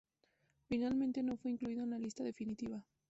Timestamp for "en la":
1.83-1.99